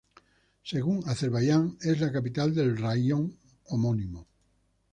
Según 0.63 1.07
Azerbaiyán, 1.07 1.77
es 1.81 1.99
la 1.99 2.11
capital 2.11 2.55
del 2.55 2.75
raión 2.75 3.37
homónimo. 3.65 4.27